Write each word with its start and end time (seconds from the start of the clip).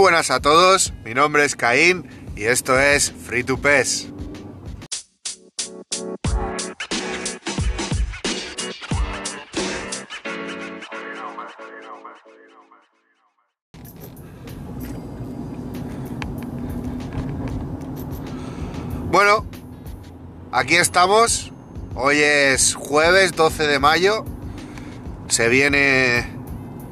buenas 0.00 0.30
a 0.30 0.40
todos, 0.40 0.94
mi 1.04 1.12
nombre 1.12 1.44
es 1.44 1.54
Caín 1.54 2.08
y 2.34 2.44
esto 2.44 2.80
es 2.80 3.12
Free 3.12 3.44
to 3.44 3.58
Pes. 3.58 4.08
Bueno, 19.10 19.44
aquí 20.50 20.76
estamos. 20.76 21.52
Hoy 21.94 22.20
es 22.20 22.74
jueves 22.74 23.32
12 23.32 23.66
de 23.66 23.78
mayo. 23.78 24.24
Se 25.28 25.50
viene 25.50 26.26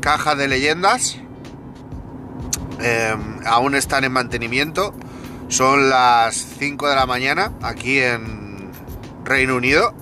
caja 0.01 0.35
de 0.35 0.49
leyendas. 0.49 1.19
Em, 2.81 3.41
aún 3.47 3.75
están 3.75 4.05
en 4.05 4.13
mantenimiento. 4.13 4.95
Son 5.49 5.91
las 5.91 6.35
5 6.59 6.89
de 6.89 6.95
la 6.95 7.07
mañana 7.07 7.53
aquí 7.63 7.99
en 8.01 8.71
Reino 9.25 9.57
Unido. 9.57 9.95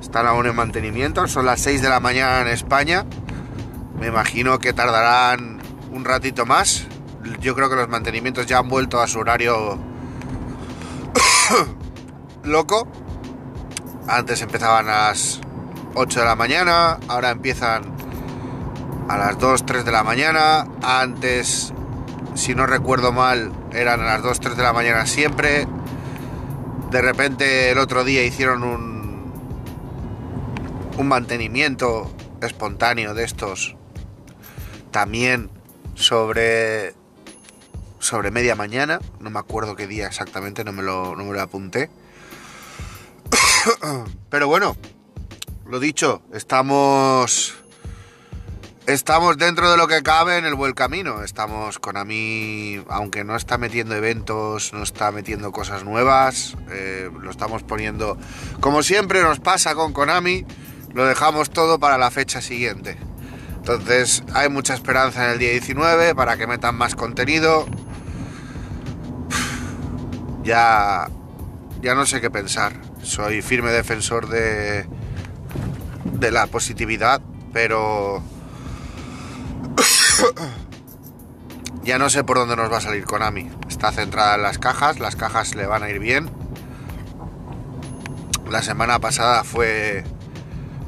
Están 0.00 0.26
aún 0.26 0.46
en 0.46 0.56
mantenimiento. 0.56 1.26
Son 1.28 1.46
las 1.46 1.60
6 1.60 1.82
de 1.82 1.88
la 1.88 2.00
mañana 2.00 2.40
en 2.42 2.48
España. 2.48 3.06
Me 3.98 4.08
imagino 4.08 4.58
que 4.58 4.72
tardarán 4.72 5.60
un 5.92 6.04
ratito 6.04 6.46
más. 6.46 6.86
Yo 7.40 7.54
creo 7.54 7.70
que 7.70 7.76
los 7.76 7.88
mantenimientos 7.88 8.46
ya 8.46 8.58
han 8.58 8.68
vuelto 8.68 9.00
a 9.00 9.06
su 9.06 9.18
horario 9.20 9.78
loco. 12.44 12.88
Antes 14.08 14.42
empezaban 14.42 14.88
a 14.88 15.08
las 15.08 15.40
8 15.94 16.20
de 16.20 16.26
la 16.26 16.34
mañana, 16.34 16.98
ahora 17.08 17.30
empiezan 17.30 17.99
a 19.10 19.18
las 19.18 19.38
2, 19.40 19.66
3 19.66 19.84
de 19.84 19.90
la 19.90 20.04
mañana. 20.04 20.68
Antes, 20.82 21.72
si 22.36 22.54
no 22.54 22.66
recuerdo 22.66 23.10
mal, 23.10 23.52
eran 23.72 24.00
a 24.00 24.04
las 24.04 24.22
2, 24.22 24.38
3 24.38 24.56
de 24.56 24.62
la 24.62 24.72
mañana 24.72 25.04
siempre. 25.04 25.66
De 26.92 27.02
repente 27.02 27.72
el 27.72 27.78
otro 27.78 28.04
día 28.04 28.22
hicieron 28.22 28.62
un, 28.62 29.32
un 30.96 31.08
mantenimiento 31.08 32.08
espontáneo 32.40 33.12
de 33.12 33.24
estos. 33.24 33.74
También 34.92 35.50
sobre 35.96 36.94
sobre 37.98 38.30
media 38.30 38.54
mañana, 38.54 39.00
no 39.18 39.28
me 39.28 39.40
acuerdo 39.40 39.74
qué 39.74 39.88
día 39.88 40.06
exactamente, 40.06 40.64
no 40.64 40.72
me 40.72 40.84
lo, 40.84 41.16
no 41.16 41.24
me 41.24 41.34
lo 41.34 41.42
apunté. 41.42 41.90
Pero 44.30 44.46
bueno, 44.46 44.76
lo 45.66 45.80
dicho, 45.80 46.22
estamos 46.32 47.59
estamos 48.92 49.38
dentro 49.38 49.70
de 49.70 49.76
lo 49.76 49.86
que 49.86 50.02
cabe 50.02 50.36
en 50.36 50.44
el 50.44 50.54
buen 50.54 50.72
camino. 50.72 51.22
Estamos 51.22 51.78
con 51.78 51.96
a 51.96 52.00
aunque 52.88 53.24
no 53.24 53.36
está 53.36 53.56
metiendo 53.56 53.94
eventos, 53.94 54.72
no 54.72 54.82
está 54.82 55.12
metiendo 55.12 55.52
cosas 55.52 55.84
nuevas, 55.84 56.56
eh, 56.70 57.10
lo 57.20 57.30
estamos 57.30 57.62
poniendo 57.62 58.18
como 58.60 58.82
siempre 58.82 59.22
nos 59.22 59.38
pasa 59.38 59.74
con 59.74 59.92
Konami, 59.92 60.44
lo 60.92 61.06
dejamos 61.06 61.50
todo 61.50 61.78
para 61.78 61.98
la 61.98 62.10
fecha 62.10 62.40
siguiente. 62.40 62.96
Entonces 63.56 64.24
hay 64.34 64.48
mucha 64.48 64.74
esperanza 64.74 65.24
en 65.26 65.32
el 65.32 65.38
día 65.38 65.50
19 65.50 66.14
para 66.14 66.36
que 66.36 66.46
metan 66.46 66.74
más 66.74 66.94
contenido. 66.94 67.66
Ya, 70.42 71.08
ya 71.80 71.94
no 71.94 72.06
sé 72.06 72.20
qué 72.20 72.30
pensar. 72.30 72.72
Soy 73.02 73.42
firme 73.42 73.70
defensor 73.70 74.28
de, 74.28 74.86
de 76.04 76.30
la 76.30 76.46
positividad, 76.46 77.20
pero 77.52 78.22
ya 81.84 81.98
no 81.98 82.10
sé 82.10 82.24
por 82.24 82.36
dónde 82.36 82.56
nos 82.56 82.70
va 82.70 82.78
a 82.78 82.80
salir 82.80 83.04
Konami. 83.04 83.50
Está 83.68 83.92
centrada 83.92 84.34
en 84.34 84.42
las 84.42 84.58
cajas, 84.58 84.98
las 85.00 85.16
cajas 85.16 85.54
le 85.54 85.66
van 85.66 85.82
a 85.82 85.90
ir 85.90 85.98
bien. 85.98 86.30
La 88.50 88.62
semana 88.62 88.98
pasada 88.98 89.44
fue 89.44 90.04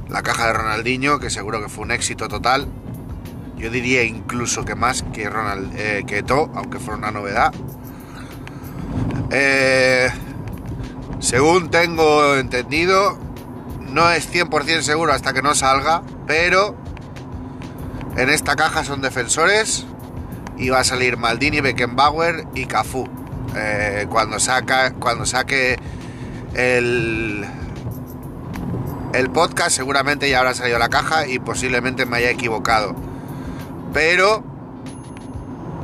la 0.09 0.23
caja 0.23 0.47
de 0.47 0.53
Ronaldinho, 0.53 1.19
que 1.19 1.31
seguro 1.31 1.63
que 1.63 1.69
fue 1.69 1.85
un 1.85 1.93
éxito 1.93 2.29
total. 2.29 2.67
Yo 3.57 3.71
diría 3.71 4.03
incluso 4.03 4.65
que 4.65 4.75
más 4.75 5.05
que 5.13 5.31
Ronald, 5.31 5.73
eh, 5.77 6.05
que 6.07 6.23
To, 6.23 6.51
aunque 6.55 6.79
fuera 6.79 6.99
una 6.99 7.11
novedad. 7.13 7.53
Eh, 9.31 10.11
según 11.21 11.71
tengo 11.71 12.37
entendido, 12.37 13.19
no 13.81 14.11
es 14.11 14.29
100% 14.33 14.83
seguro 14.83 15.13
hasta 15.13 15.33
que 15.33 15.43
no 15.43 15.55
salga, 15.55 16.03
pero 16.27 16.82
en 18.17 18.29
esta 18.29 18.57
caja 18.57 18.85
son 18.85 19.01
defensores 19.01 19.87
y 20.57 20.69
va 20.69 20.81
a 20.81 20.85
salir 20.85 21.17
Maldini, 21.17 21.61
Beckenbauer 21.61 22.47
y 22.55 22.67
Cafú. 22.67 23.09
Eh, 23.57 24.07
cuando, 24.09 24.39
saque 24.39 25.79
el, 26.55 27.45
el 29.13 29.31
podcast 29.31 29.77
seguramente 29.77 30.31
ya 30.31 30.39
habrá 30.39 30.55
salido 30.55 30.79
la 30.79 30.89
caja 30.89 31.27
y 31.27 31.39
posiblemente 31.39 32.07
me 32.07 32.19
haya 32.19 32.31
equivocado. 32.31 32.95
Pero 33.93 34.43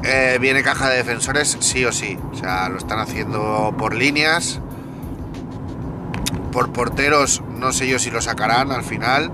eh, 0.05 0.39
viene 0.41 0.63
caja 0.63 0.89
de 0.89 0.97
defensores 0.97 1.57
sí 1.61 1.85
o 1.85 1.93
sí. 1.93 2.19
O 2.33 2.37
sea, 2.37 2.69
lo 2.69 2.79
están 2.79 3.01
haciendo 3.01 3.75
por 3.77 3.95
líneas. 3.95 4.61
Por 6.53 6.73
porteros, 6.73 7.43
no 7.59 7.73
sé 7.73 7.89
yo 7.89 7.99
si 7.99 8.11
lo 8.11 8.21
sacarán 8.21 8.73
al 8.73 8.83
final. 8.83 9.31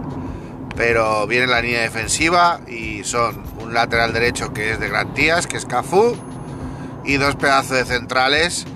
Pero 0.76 1.26
viene 1.26 1.46
la 1.46 1.60
línea 1.60 1.82
defensiva 1.82 2.60
y 2.66 3.04
son 3.04 3.42
un 3.60 3.74
lateral 3.74 4.12
derecho 4.12 4.52
que 4.52 4.72
es 4.72 4.80
de 4.80 4.88
garantías, 4.88 5.46
que 5.46 5.56
es 5.56 5.66
Cafú, 5.66 6.16
y 7.04 7.16
dos 7.16 7.36
pedazos 7.36 7.76
de 7.76 7.84
centrales 7.84 8.66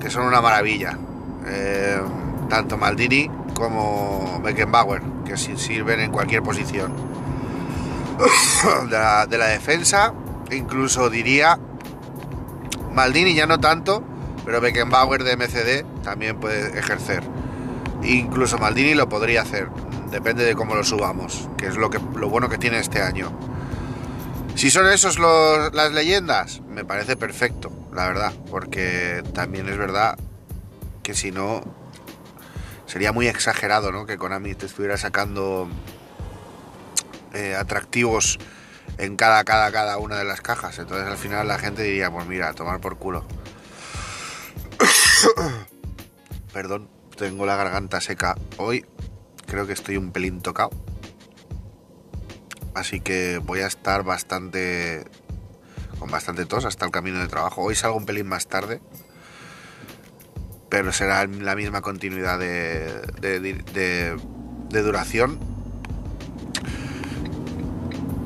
que 0.00 0.10
son 0.10 0.24
una 0.24 0.40
maravilla. 0.40 0.98
Eh, 1.46 2.00
tanto 2.48 2.76
Maldini 2.76 3.30
como 3.54 4.40
Beckenbauer, 4.42 5.02
que 5.24 5.36
sirven 5.36 6.00
en 6.00 6.10
cualquier 6.10 6.42
posición 6.42 6.92
de 8.88 8.90
la, 8.90 9.26
de 9.26 9.38
la 9.38 9.46
defensa 9.46 10.12
incluso 10.50 11.10
diría 11.10 11.58
Maldini 12.92 13.34
ya 13.34 13.46
no 13.46 13.58
tanto, 13.60 14.02
pero 14.44 14.60
Beckenbauer 14.60 15.22
de 15.22 15.36
MCD 15.36 16.02
también 16.02 16.38
puede 16.40 16.78
ejercer. 16.78 17.22
Incluso 18.02 18.58
Maldini 18.58 18.94
lo 18.94 19.08
podría 19.08 19.42
hacer, 19.42 19.68
depende 20.10 20.44
de 20.44 20.54
cómo 20.54 20.74
lo 20.74 20.84
subamos, 20.84 21.48
que 21.56 21.66
es 21.66 21.76
lo, 21.76 21.90
que, 21.90 21.98
lo 22.16 22.28
bueno 22.28 22.48
que 22.48 22.58
tiene 22.58 22.78
este 22.78 23.02
año. 23.02 23.32
Si 24.54 24.70
son 24.70 24.88
esos 24.88 25.18
las 25.18 25.92
leyendas, 25.92 26.60
me 26.68 26.84
parece 26.84 27.16
perfecto, 27.16 27.72
la 27.94 28.06
verdad, 28.08 28.32
porque 28.50 29.22
también 29.32 29.68
es 29.68 29.78
verdad 29.78 30.18
que 31.02 31.14
si 31.14 31.30
no, 31.30 31.62
sería 32.86 33.12
muy 33.12 33.26
exagerado, 33.28 33.92
¿no? 33.92 34.04
Que 34.06 34.18
Konami 34.18 34.54
te 34.54 34.66
estuviera 34.66 34.96
sacando 34.96 35.68
eh, 37.32 37.54
atractivos 37.54 38.38
en 38.98 39.16
cada, 39.16 39.44
cada, 39.44 39.70
cada 39.72 39.96
una 39.98 40.18
de 40.18 40.24
las 40.24 40.40
cajas. 40.40 40.78
Entonces 40.78 41.06
al 41.06 41.16
final 41.16 41.48
la 41.48 41.58
gente 41.58 41.82
diría, 41.82 42.10
pues 42.10 42.26
mira, 42.26 42.52
tomar 42.52 42.80
por 42.80 42.98
culo. 42.98 43.24
Perdón, 46.52 46.88
tengo 47.16 47.46
la 47.46 47.56
garganta 47.56 48.00
seca 48.00 48.36
hoy. 48.56 48.84
Creo 49.50 49.66
que 49.66 49.72
estoy 49.72 49.96
un 49.96 50.12
pelín 50.12 50.40
tocado. 50.40 50.70
Así 52.72 53.00
que 53.00 53.38
voy 53.38 53.60
a 53.60 53.66
estar 53.66 54.04
bastante... 54.04 55.04
con 55.98 56.08
bastante 56.10 56.46
tos 56.46 56.64
hasta 56.64 56.86
el 56.86 56.92
camino 56.92 57.18
de 57.18 57.26
trabajo. 57.26 57.62
Hoy 57.62 57.74
salgo 57.74 57.96
un 57.96 58.06
pelín 58.06 58.28
más 58.28 58.46
tarde. 58.46 58.80
Pero 60.68 60.92
será 60.92 61.26
la 61.26 61.56
misma 61.56 61.80
continuidad 61.80 62.38
de, 62.38 63.02
de, 63.20 64.82
duración 64.82 65.40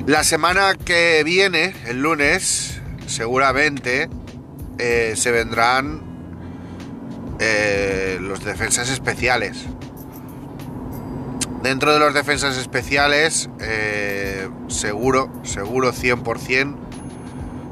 la 0.05 0.23
semana 0.23 0.75
que 0.75 1.23
viene, 1.23 1.73
el 1.87 2.03
lunes, 2.03 2.79
seguramente 3.07 4.07
eh, 4.77 5.13
se 5.15 5.31
vendrán 5.31 6.03
eh, 7.39 8.19
los 8.21 8.45
defensas 8.45 8.91
especiales. 8.91 9.65
Dentro 11.65 11.91
de 11.93 11.99
los 11.99 12.13
defensas 12.13 12.57
especiales, 12.57 13.49
eh, 13.59 14.47
seguro, 14.67 15.31
seguro 15.41 15.93
100%, 15.93 16.75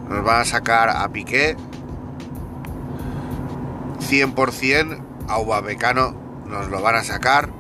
nos 0.09 0.23
van 0.23 0.41
a 0.41 0.45
sacar 0.45 0.89
a 0.89 1.07
Piqué. 1.09 1.55
100% 3.99 4.99
a 5.27 5.39
Ubabecano 5.39 6.15
nos 6.47 6.69
lo 6.69 6.81
van 6.81 6.95
a 6.95 7.03
sacar. 7.03 7.51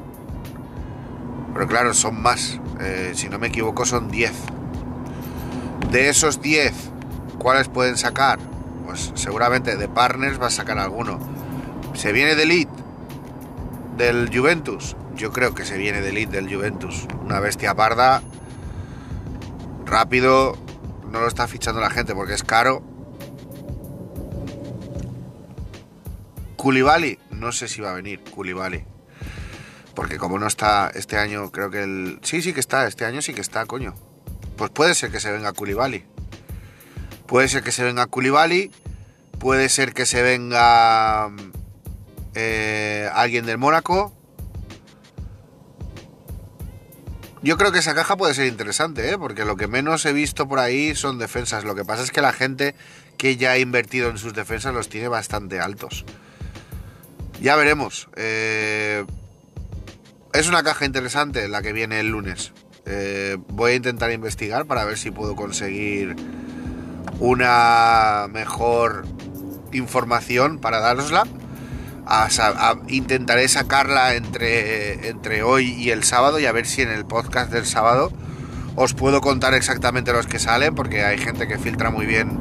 Pero 1.53 1.67
claro, 1.67 1.93
son 1.93 2.19
más. 2.19 2.59
si 3.13 3.29
no 3.29 3.37
me 3.37 3.49
equivoco, 3.49 3.85
son 3.85 4.09
10. 4.09 4.31
De 5.91 6.09
esos 6.09 6.41
10, 6.41 6.73
¿cuáles 7.37 7.67
pueden 7.67 7.95
sacar? 7.95 8.39
Pues 8.87 9.11
seguramente 9.13 9.77
de 9.77 9.87
Partners 9.87 10.41
va 10.41 10.47
a 10.47 10.49
sacar 10.49 10.79
alguno. 10.79 11.19
¿Se 11.93 12.11
viene 12.11 12.33
de 12.33 12.41
Elite 12.41 12.71
del 13.97 14.35
Juventus? 14.35 14.95
yo 15.15 15.31
creo 15.31 15.53
que 15.53 15.65
se 15.65 15.77
viene 15.77 16.01
del 16.01 16.15
lead 16.15 16.29
del 16.29 16.53
Juventus. 16.53 17.07
Una 17.21 17.39
bestia 17.39 17.75
parda, 17.75 18.21
rápido, 19.85 20.57
no 21.09 21.19
lo 21.21 21.27
está 21.27 21.47
fichando 21.47 21.81
la 21.81 21.89
gente 21.89 22.15
porque 22.15 22.33
es 22.33 22.43
caro. 22.43 22.83
Culibali, 26.57 27.19
no 27.29 27.51
sé 27.51 27.67
si 27.67 27.81
va 27.81 27.91
a 27.91 27.93
venir 27.93 28.23
Culibali. 28.23 28.85
Porque 29.93 30.17
como 30.17 30.39
no 30.39 30.47
está 30.47 30.89
este 30.93 31.17
año, 31.17 31.51
creo 31.51 31.69
que 31.69 31.83
el... 31.83 32.19
Sí, 32.23 32.41
sí 32.41 32.53
que 32.53 32.59
está, 32.59 32.87
este 32.87 33.05
año 33.05 33.21
sí 33.21 33.33
que 33.33 33.41
está, 33.41 33.65
coño. 33.65 33.93
Pues 34.57 34.71
puede 34.71 34.95
ser 34.95 35.11
que 35.11 35.19
se 35.19 35.31
venga 35.31 35.53
Culibali. 35.53 36.05
Puede 37.27 37.47
ser 37.47 37.63
que 37.63 37.71
se 37.71 37.83
venga 37.83 38.07
Culibali. 38.07 38.71
Puede 39.39 39.69
ser 39.69 39.93
que 39.93 40.05
se 40.05 40.21
venga 40.21 41.29
eh, 42.33 43.09
alguien 43.13 43.45
del 43.45 43.57
Mónaco 43.57 44.13
Yo 47.43 47.57
creo 47.57 47.73
que 47.73 47.79
esa 47.79 47.93
caja 47.93 48.15
puede 48.15 48.33
ser 48.33 48.47
interesante, 48.47 49.11
¿eh? 49.11 49.17
porque 49.17 49.43
lo 49.43 49.57
que 49.57 49.67
menos 49.67 50.05
he 50.05 50.13
visto 50.13 50.47
por 50.47 50.59
ahí 50.59 50.95
son 50.95 51.19
defensas. 51.19 51.65
Lo 51.65 51.75
que 51.75 51.83
pasa 51.83 52.01
es 52.01 52.09
que 52.09 52.21
la 52.21 52.31
gente 52.31 52.73
que 53.17 53.35
ya 53.35 53.51
ha 53.51 53.57
invertido 53.57 54.09
en 54.09 54.17
sus 54.17 54.33
defensas 54.33 54.73
los 54.73 54.87
tiene 54.87 55.09
bastante 55.09 55.59
altos. 55.59 56.05
Ya 57.41 57.57
veremos. 57.57 58.07
Eh, 58.15 59.03
es 60.31 60.47
una 60.47 60.63
caja 60.63 60.85
interesante 60.85 61.49
la 61.49 61.61
que 61.61 61.73
viene 61.73 61.99
el 61.99 62.07
lunes. 62.07 62.53
Eh, 62.85 63.37
voy 63.49 63.73
a 63.73 63.75
intentar 63.75 64.09
investigar 64.11 64.65
para 64.65 64.85
ver 64.85 64.97
si 64.97 65.11
puedo 65.11 65.35
conseguir 65.35 66.15
una 67.19 68.27
mejor 68.31 69.05
información 69.73 70.59
para 70.59 70.79
darosla. 70.79 71.23
Intentaré 72.87 73.47
sacarla 73.47 74.15
entre, 74.15 75.09
entre 75.09 75.43
hoy 75.43 75.71
y 75.71 75.91
el 75.91 76.03
sábado 76.03 76.39
y 76.39 76.45
a 76.45 76.51
ver 76.51 76.65
si 76.65 76.81
en 76.81 76.89
el 76.89 77.05
podcast 77.05 77.51
del 77.51 77.65
sábado 77.65 78.11
os 78.75 78.93
puedo 78.93 79.21
contar 79.21 79.53
exactamente 79.53 80.11
los 80.13 80.27
que 80.27 80.39
salen 80.39 80.75
porque 80.75 81.03
hay 81.03 81.17
gente 81.17 81.47
que 81.47 81.57
filtra 81.57 81.89
muy 81.91 82.05
bien 82.05 82.39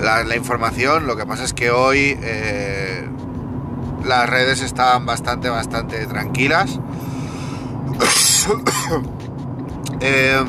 la, 0.00 0.36
información. 0.36 1.06
Lo 1.06 1.16
que 1.16 1.26
pasa 1.26 1.44
es 1.44 1.52
que 1.52 1.70
hoy 1.70 2.18
eh, 2.22 3.08
las 4.04 4.28
redes 4.28 4.62
estaban 4.62 5.06
bastante, 5.06 5.48
bastante 5.48 6.06
tranquilas. 6.06 6.78
Em, 10.02 10.48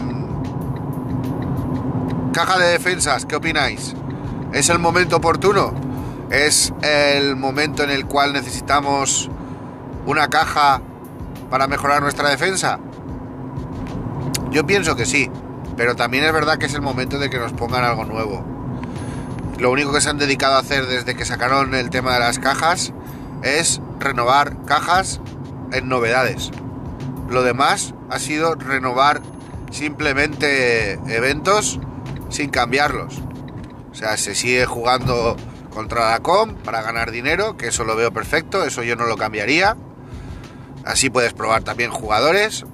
caja 2.31 2.57
de 2.57 2.68
defensas, 2.71 3.25
¿qué 3.25 3.36
opináis? 3.36 3.94
¿Es 4.53 4.69
el 4.69 4.80
momento 4.80 5.18
oportuno? 5.18 5.90
¿Es 6.31 6.74
el 6.81 7.36
momento 7.36 7.83
en 7.83 7.89
el 7.89 8.06
cual 8.06 8.31
necesitamos 8.31 9.30
una 10.06 10.30
caja 10.30 10.81
para 11.50 11.68
mejorar 11.68 12.01
nuestra 12.01 12.30
defensa? 12.30 12.80
Yo 14.50 14.66
pienso 14.66 14.95
que 14.95 15.06
sí, 15.06 15.30
pero 15.75 15.98
también 15.98 16.24
es 16.24 16.31
verdad 16.31 16.57
que 16.57 16.68
es 16.68 16.74
el 16.74 16.81
momento 16.81 17.19
de 17.19 17.30
que 17.30 17.38
nos 17.38 17.51
pongan 17.51 17.83
algo 17.83 18.06
nuevo. 18.06 18.45
Lo 19.60 19.72
único 19.72 19.92
que 19.92 20.00
se 20.00 20.10
han 20.10 20.19
dedicado 20.19 20.56
a 20.56 20.60
hacer 20.60 20.86
desde 20.86 21.16
que 21.16 21.25
sacaron 21.25 21.75
el 21.75 21.89
tema 21.89 22.13
de 22.13 22.22
las 22.22 22.39
cajas 22.39 22.94
es 23.44 23.81
renovar 24.00 24.56
cajas 24.63 25.19
en 25.74 25.89
novedades. 25.89 26.51
Lo 27.30 27.44
demás 27.44 27.94
ha 28.10 28.19
sido 28.19 28.56
renovar 28.56 29.22
simplemente 29.69 30.94
eventos 31.13 31.81
sin 32.30 32.51
cambiarlos. 32.51 33.22
O 33.92 33.95
sea, 33.95 34.16
se 34.16 34.34
sigue 34.34 34.66
jugando 34.66 35.36
contra 35.73 36.12
la 36.12 36.19
com 36.19 36.56
para 36.56 36.81
ganar 36.81 37.12
dinero, 37.12 37.57
que 37.57 37.68
eso 37.68 37.83
lo 37.83 37.95
veo 37.95 38.12
perfecto, 38.12 38.63
eso 38.63 38.83
yo 38.83 38.95
no 38.95 39.06
lo 39.06 39.18
cambiaría. 39.18 39.75
Así 40.85 41.09
puedes 41.09 41.33
probar 41.33 41.63
también 41.63 41.91
jugadores 41.91 42.65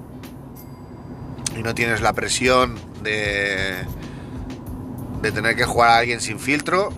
y 1.56 1.62
no 1.62 1.74
tienes 1.74 2.00
la 2.00 2.12
presión 2.12 2.78
de, 3.02 3.84
de 5.22 5.32
tener 5.32 5.56
que 5.56 5.64
jugar 5.64 5.90
a 5.90 5.96
alguien 5.98 6.20
sin 6.20 6.38
filtro 6.38 6.92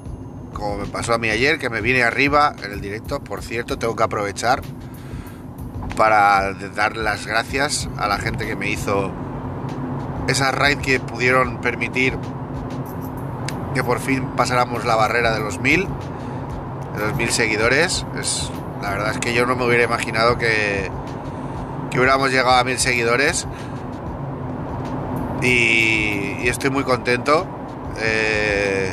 como 0.61 0.77
me 0.77 0.87
pasó 0.87 1.15
a 1.15 1.19
mí 1.19 1.31
ayer, 1.31 1.59
que 1.59 1.71
me 1.71 1.81
vine 1.81 2.03
arriba 2.03 2.55
en 2.63 2.73
el 2.73 2.81
directo. 2.81 3.21
Por 3.21 3.43
cierto, 3.43 3.79
tengo 3.79 3.97
que 3.97 4.03
aprovechar 4.03 4.63
para 5.97 6.53
dar 6.53 6.97
las 6.97 7.27
gracias 7.27 7.89
a 7.97 8.07
la 8.09 8.19
gente 8.19 8.47
que 8.47 8.57
me 8.57 8.71
hizo 8.71 9.11
esa 10.29 10.53
raid 10.53 10.79
que 10.79 11.01
pudieron 11.01 11.61
permitir 11.61 12.17
que 13.75 13.85
por 13.85 14.01
fin 14.01 14.27
pasáramos 14.37 14.85
la 14.85 14.97
barrera 14.97 15.33
de 15.33 15.41
los 15.41 15.61
mil, 15.61 15.87
de 16.95 17.01
los 17.01 17.15
mil 17.17 17.31
seguidores. 17.31 18.07
Es, 18.19 18.51
la 18.83 18.91
verdad 18.91 19.11
es 19.13 19.19
que 19.19 19.35
yo 19.35 19.47
no 19.47 19.57
me 19.57 19.65
hubiera 19.65 19.85
imaginado 19.85 20.39
que, 20.39 20.91
que 21.91 21.99
hubiéramos 21.99 22.31
llegado 22.31 22.57
a 22.57 22.65
mil 22.65 22.79
seguidores. 22.79 23.47
Y, 25.43 26.49
estoy 26.49 26.71
muy 26.71 26.85
contento. 26.85 27.47
Eh, 27.99 28.93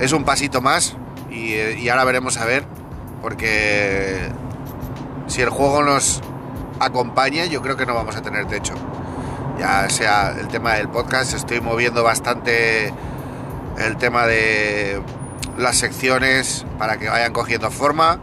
es 0.00 0.12
un 0.12 0.24
pasito 0.24 0.60
más 0.60 0.96
y, 1.30 1.88
ahora 1.88 2.04
veremos 2.04 2.38
a 2.38 2.44
ver, 2.44 2.64
porque 3.22 4.28
si 5.26 5.42
el 5.42 5.50
juego 5.50 5.82
nos 5.82 6.22
acompaña, 6.80 7.44
yo 7.44 7.62
creo 7.62 7.76
que 7.76 7.86
no 7.86 7.94
vamos 7.94 8.16
a 8.16 8.22
tener 8.22 8.46
techo. 8.46 8.74
Ya 9.58 9.88
sea 9.90 10.34
el 10.38 10.48
tema 10.48 10.74
del 10.74 10.88
podcast, 10.88 11.34
estoy 11.34 11.60
moviendo 11.60 12.02
bastante 12.02 12.92
el 13.78 13.96
tema 13.96 14.26
de 14.26 15.02
las 15.58 15.76
secciones 15.76 16.64
para 16.78 16.98
que 16.98 17.08
vayan 17.08 17.32
cogiendo 17.32 17.70
forma. 17.70 18.18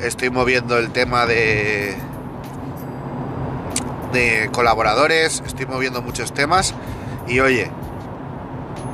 Estoy 0.00 0.30
moviendo 0.30 0.78
el 0.78 0.90
tema 0.90 1.26
de 1.26 1.96
de 4.14 4.48
colaboradores, 4.52 5.42
estoy 5.44 5.66
moviendo 5.66 6.00
muchos 6.00 6.32
temas 6.32 6.72
y 7.26 7.40
oye, 7.40 7.70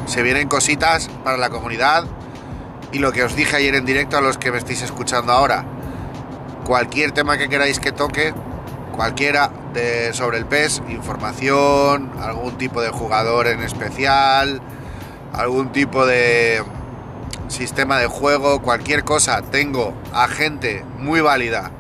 se 0.07 0.23
vienen 0.23 0.49
cositas 0.49 1.09
para 1.23 1.37
la 1.37 1.51
comunidad 1.51 2.05
y 2.91 2.99
lo 2.99 3.13
que 3.13 3.23
os 3.23 3.37
dije 3.37 3.57
ayer 3.57 3.75
en 3.75 3.85
directo 3.85 4.17
a 4.17 4.23
los 4.23 4.39
que 4.39 4.51
me 4.51 4.59
estáis 4.59 4.83
escuchando 4.83 5.33
ahora. 5.33 5.65
Cualquier 6.65 7.13
tema 7.13 7.37
que 7.37 7.49
queráis 7.49 7.79
que 7.79 7.93
toque, 7.93 8.33
cualquiera 8.97 9.51
de, 9.75 10.13
sobre 10.15 10.39
el 10.39 10.47
PES, 10.47 10.83
información, 10.89 12.11
algún 12.21 12.57
tipo 12.57 12.81
de 12.81 12.89
jugador 12.89 13.47
en 13.47 13.61
especial, 13.63 14.61
algún 15.33 15.73
tipo 15.73 16.07
de 16.07 16.63
sistema 17.49 17.99
de 17.99 18.07
juego, 18.07 18.63
cualquier 18.63 19.05
cosa, 19.05 19.43
tengo 19.43 19.95
a 20.13 20.29
gente 20.29 20.85
muy 20.99 21.21
válida 21.21 21.71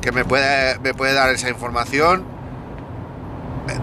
que 0.00 0.12
me 0.12 0.24
puede, 0.24 0.78
me 0.80 0.94
puede 0.94 1.14
dar 1.14 1.30
esa 1.30 1.48
información 1.48 2.24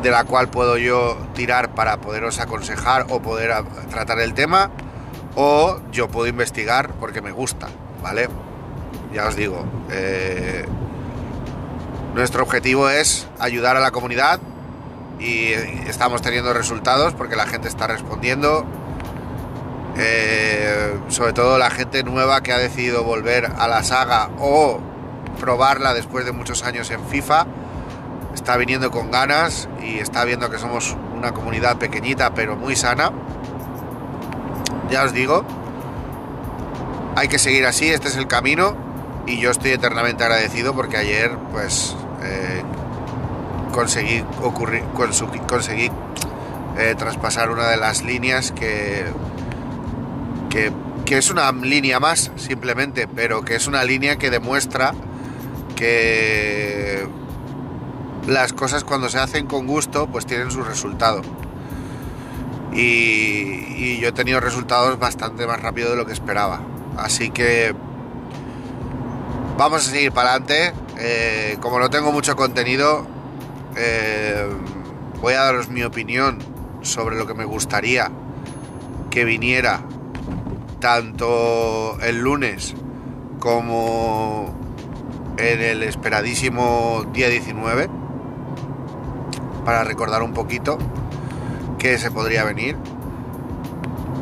de 0.02 0.12
la 0.12 0.24
cual 0.24 0.50
puedo 0.50 0.78
yo 0.78 1.18
tirar 1.34 1.74
para 1.74 1.98
poderos 1.98 2.40
aconsejar 2.40 3.08
o 3.10 3.22
poder 3.22 3.52
tratar 3.90 4.20
el 4.20 4.34
tema, 4.34 4.70
o 5.36 5.80
yo 5.92 6.08
puedo 6.08 6.28
investigar 6.28 6.92
porque 7.00 7.22
me 7.22 7.32
gusta, 7.32 7.68
¿vale? 8.02 8.30
Ya 9.14 9.28
os 9.28 9.36
digo, 9.36 9.66
eh, 9.92 10.66
nuestro 12.16 12.44
objetivo 12.44 12.90
es 12.90 13.28
ayudar 13.40 13.78
a 13.78 13.80
la 13.80 13.92
comunidad 13.92 14.40
y 15.20 15.54
estamos 15.88 16.22
teniendo 16.22 16.54
resultados 16.54 17.14
porque 17.14 17.36
la 17.36 17.46
gente 17.46 17.68
está 17.68 17.88
respondiendo. 17.88 18.66
Eh, 19.98 21.00
sobre 21.10 21.34
todo 21.34 21.58
la 21.58 21.70
gente 21.70 22.04
nueva 22.04 22.42
que 22.42 22.54
ha 22.54 22.58
decidido 22.58 23.04
volver 23.04 23.52
a 23.58 23.68
la 23.68 23.84
saga 23.84 24.30
o 24.40 24.80
probarla 25.40 25.94
después 25.94 26.26
de 26.26 26.32
muchos 26.32 26.64
años 26.64 26.90
en 26.92 27.06
FIFA 27.08 27.46
está 28.34 28.58
viniendo 28.58 28.92
con 28.92 29.12
ganas 29.12 29.68
y 29.84 30.00
está 30.00 30.24
viendo 30.24 30.50
que 30.50 30.58
somos 30.58 30.96
una 31.16 31.32
comunidad 31.32 31.78
pequeñita 31.78 32.34
pero 32.34 32.56
muy 32.56 32.76
sana. 32.76 33.12
Ya 34.90 35.04
os 35.04 35.14
digo, 35.14 35.46
hay 37.16 37.28
que 37.28 37.40
seguir 37.40 37.66
así, 37.66 37.90
este 37.90 38.08
es 38.08 38.18
el 38.18 38.28
camino 38.28 38.76
y 39.26 39.40
yo 39.40 39.52
estoy 39.52 39.72
eternamente 39.72 40.24
agradecido 40.24 40.74
porque 40.74 40.98
ayer 40.98 41.38
pues 41.52 41.96
eh, 42.24 42.64
conseguí, 43.72 44.24
eh, 46.78 46.96
traspasar 46.98 47.52
una 47.52 47.68
de 47.68 47.78
las 47.78 48.02
líneas 48.02 48.52
que, 48.52 49.06
que, 50.52 51.18
es 51.18 51.32
una 51.32 51.52
línea 51.52 52.00
más 52.00 52.32
simplemente, 52.36 53.08
pero 53.08 53.44
que 53.44 53.56
es 53.56 53.68
una 53.68 53.84
línea 53.84 54.18
que 54.18 54.30
demuestra 54.30 54.94
que 55.76 57.08
las 58.28 58.54
cosas 58.54 58.84
cuando 58.84 59.10
se 59.10 59.18
hacen 59.18 59.48
con 59.48 59.66
gusto 59.66 60.08
pues 60.08 60.26
tienen 60.26 60.52
su 60.52 60.64
resultado. 60.64 61.22
Y, 62.72 64.00
yo 64.00 64.10
he 64.10 64.12
tenido 64.12 64.40
resultados 64.40 64.98
bastante 65.00 65.46
más 65.48 65.62
rápido 65.62 65.92
de 65.92 65.96
lo 65.96 66.06
que 66.06 66.14
esperaba. 66.14 66.62
Así 66.98 67.30
que 67.32 67.74
vamos 69.58 69.88
a 69.88 69.92
seguir 69.92 70.12
para 70.12 70.32
adelante. 70.32 70.74
Eh, 70.98 71.58
como 71.60 71.80
no 71.80 71.90
tengo 71.90 72.12
mucho 72.12 72.36
contenido, 72.36 73.06
eh, 73.76 74.48
voy 75.20 75.34
a 75.34 75.42
daros 75.42 75.70
mi 75.70 75.84
opinión 75.84 76.40
sobre 76.82 77.16
lo 77.16 77.28
que 77.28 77.34
me 77.34 77.46
gustaría 77.46 78.12
que 79.10 79.26
viniera 79.26 79.82
tanto 80.82 81.98
el 82.02 82.20
lunes 82.20 82.76
como 83.40 84.54
en 85.38 85.62
el 85.62 85.84
esperadísimo 85.84 87.06
día 87.14 87.30
19 87.30 87.90
para 89.64 89.86
recordar 89.86 90.24
un 90.24 90.34
poquito 90.34 90.78
que 91.78 91.98
se 91.98 92.12
podría 92.12 92.44
venir. 92.44 92.76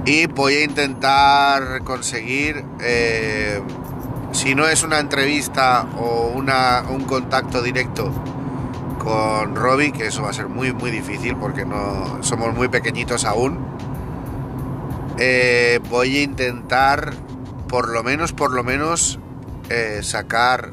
Y 0.06 0.28
voy 0.28 0.56
a 0.56 0.64
intentar 0.64 1.84
conseguir 1.84 2.64
eh, 2.82 3.62
si 4.32 4.54
no 4.54 4.68
es 4.68 4.84
una 4.84 5.00
entrevista 5.00 5.88
o 5.98 6.32
una, 6.36 6.84
un 6.90 7.06
contacto 7.06 7.62
directo 7.62 8.12
con 9.00 9.56
Robbie, 9.56 9.92
que 9.92 10.08
eso 10.08 10.24
va 10.24 10.30
a 10.30 10.34
ser 10.34 10.50
muy 10.50 10.74
muy 10.74 10.92
difícil 10.92 11.36
porque 11.38 11.66
no 11.66 12.22
somos 12.22 12.54
muy 12.54 12.68
pequeñitos 12.68 13.24
aún, 13.24 13.60
eh, 15.20 15.80
voy 15.90 16.18
a 16.18 16.24
intentar 16.24 17.14
por 17.68 17.90
lo 17.90 18.04
menos, 18.04 18.34
por 18.34 18.52
lo 18.52 18.64
menos 18.64 19.20
eh, 19.70 20.00
sacar 20.02 20.72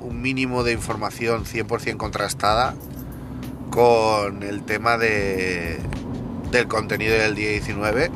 un 0.00 0.20
mínimo 0.20 0.64
de 0.64 0.72
información 0.72 1.44
100% 1.44 1.96
contrastada 1.96 2.74
con 3.70 4.42
el 4.42 4.62
tema 4.64 4.98
de, 4.98 5.78
del 6.50 6.68
contenido 6.68 7.14
del 7.14 7.34
día 7.34 7.50
19 7.50 8.10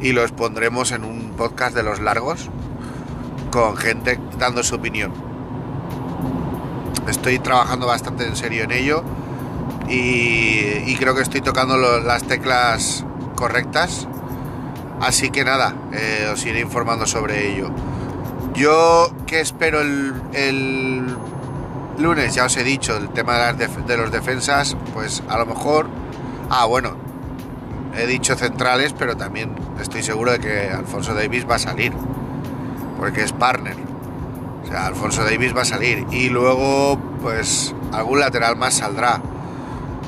y 0.00 0.12
lo 0.12 0.22
expondremos 0.22 0.92
en 0.92 1.04
un 1.04 1.32
podcast 1.36 1.74
de 1.74 1.82
los 1.82 2.00
largos 2.00 2.48
con 3.50 3.76
gente 3.76 4.18
dando 4.38 4.62
su 4.62 4.76
opinión. 4.76 5.12
Estoy 7.08 7.38
trabajando 7.38 7.86
bastante 7.86 8.26
en 8.26 8.36
serio 8.36 8.64
en 8.64 8.72
ello 8.72 9.04
y, 9.88 10.94
creo 10.96 11.14
que 11.14 11.22
estoy 11.22 11.40
tocando 11.40 11.76
las 11.76 12.24
teclas 12.24 13.04
correctas. 13.34 14.06
Así 15.02 15.30
que 15.30 15.44
nada, 15.44 15.74
eh, 15.92 16.30
os 16.32 16.46
iré 16.46 16.60
informando 16.60 17.06
sobre 17.06 17.52
ello. 17.52 17.70
Yo 18.54 19.12
que 19.26 19.40
espero 19.40 19.80
el, 19.80 21.16
lunes, 21.98 22.34
ya 22.36 22.44
os 22.44 22.56
he 22.56 22.62
dicho, 22.62 22.96
el 22.96 23.08
tema 23.08 23.52
de, 23.52 23.66
de 23.66 23.96
los 23.96 24.12
defensas, 24.12 24.76
pues 24.94 25.20
a 25.28 25.38
lo 25.38 25.46
mejor... 25.46 25.88
Ah, 26.50 26.66
bueno, 26.66 26.94
he 27.96 28.06
dicho 28.06 28.36
centrales, 28.36 28.94
pero 28.96 29.16
también 29.16 29.56
estoy 29.80 30.04
seguro 30.04 30.30
de 30.30 30.38
que 30.38 30.70
Alfonso 30.70 31.14
Davis 31.14 31.50
va 31.50 31.56
a 31.56 31.58
salir, 31.58 31.92
porque 32.96 33.22
es 33.22 33.32
partner. 33.32 33.74
O 34.62 34.66
sea, 34.68 34.86
Alfonso 34.86 35.24
Davis 35.24 35.52
va 35.56 35.62
a 35.62 35.64
salir 35.64 36.06
y 36.12 36.28
luego, 36.28 36.96
pues, 37.20 37.74
algún 37.90 38.20
lateral 38.20 38.54
más 38.54 38.74
saldrá. 38.74 39.20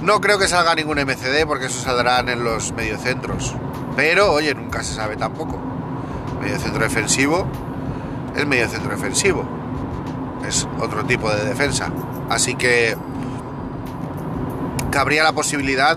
No 0.02 0.20
creo 0.20 0.38
que 0.38 0.46
salga 0.46 0.76
ningún 0.76 0.98
MCD 0.98 1.46
porque 1.48 1.66
eso 1.66 1.80
saldrán 1.80 2.28
en 2.28 2.44
los 2.44 2.72
mediocentros. 2.72 3.56
Pero, 3.96 4.32
oye, 4.32 4.54
nunca 4.54 4.82
se 4.82 4.94
sabe 4.94 5.16
tampoco. 5.16 5.58
Mediocentro 6.40 6.82
defensivo 6.82 7.46
es 8.36 8.46
mediocentro 8.46 8.90
defensivo. 8.90 9.44
Es 10.46 10.68
otro 10.80 11.04
tipo 11.04 11.30
de 11.30 11.44
defensa. 11.44 11.90
Así 12.28 12.54
que 12.54 12.96
cabría 14.90 15.24
la 15.24 15.32
posibilidad 15.32 15.96